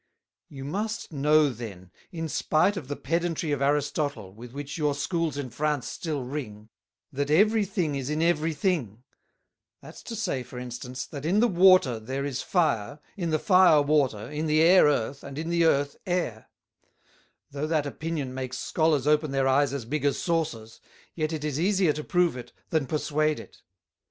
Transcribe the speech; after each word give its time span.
You 0.49 0.65
must 0.65 1.13
know 1.13 1.49
then, 1.51 1.91
in 2.11 2.27
spight 2.27 2.75
of 2.75 2.87
the 2.87 2.95
Pedantry 2.95 3.51
of 3.51 3.61
Aristotle 3.61 4.33
with 4.33 4.51
which 4.51 4.75
your 4.75 4.95
Schools 4.95 5.37
in 5.37 5.51
France 5.51 5.87
still 5.87 6.23
ring, 6.23 6.69
That 7.11 7.29
every 7.29 7.65
thing 7.65 7.93
is 7.93 8.09
in 8.09 8.19
every 8.19 8.55
thing; 8.55 9.03
that's 9.79 10.01
to 10.01 10.15
say, 10.15 10.41
for 10.41 10.57
instance, 10.57 11.05
That 11.05 11.23
in 11.23 11.39
the 11.39 11.47
Water 11.47 11.99
there 11.99 12.25
is 12.25 12.41
Fire, 12.41 12.99
in 13.15 13.29
the 13.29 13.37
Fire 13.37 13.83
Water, 13.83 14.27
in 14.27 14.47
the 14.47 14.59
Air 14.63 14.85
Earth, 14.87 15.23
and 15.23 15.37
in 15.37 15.49
the 15.49 15.65
Earth 15.65 15.95
Air: 16.07 16.49
Though 17.51 17.67
that 17.67 17.85
Opinion 17.85 18.33
makes 18.33 18.57
Scholars 18.57 19.05
open 19.05 19.29
their 19.29 19.47
Eyes 19.47 19.71
as 19.71 19.85
big 19.85 20.03
as 20.03 20.17
Sawcers, 20.17 20.79
yet 21.13 21.31
it 21.31 21.43
is 21.45 21.59
easier 21.59 21.93
to 21.93 22.03
prove 22.03 22.35
it, 22.35 22.51
than 22.71 22.87
perswade 22.87 23.37
it. 23.39 23.61